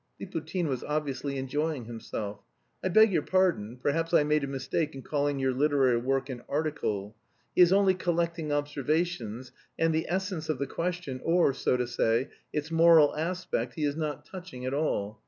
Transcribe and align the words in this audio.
Liputin 0.19 0.65
was 0.67 0.83
obviously 0.83 1.37
enjoying 1.37 1.85
himself. 1.85 2.39
"I 2.83 2.87
beg 2.87 3.11
your 3.13 3.21
pardon, 3.21 3.77
perhaps 3.77 4.15
I 4.15 4.23
made 4.23 4.43
a 4.43 4.47
mistake 4.47 4.95
in 4.95 5.03
calling 5.03 5.37
your 5.37 5.53
literary 5.53 5.97
work 5.97 6.27
an 6.27 6.41
article. 6.49 7.15
He 7.53 7.61
is 7.61 7.71
only 7.71 7.93
collecting 7.93 8.51
observations, 8.51 9.51
and 9.77 9.93
the 9.93 10.07
essence 10.09 10.49
of 10.49 10.57
the 10.57 10.65
question, 10.65 11.21
or, 11.23 11.53
so 11.53 11.77
to 11.77 11.85
say, 11.85 12.29
its 12.51 12.71
moral 12.71 13.15
aspect 13.15 13.75
he 13.75 13.83
is 13.83 13.95
not 13.95 14.25
touching 14.25 14.65
at 14.65 14.73
all. 14.73 15.19